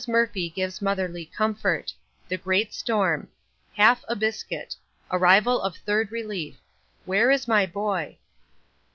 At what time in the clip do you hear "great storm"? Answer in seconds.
2.37-3.27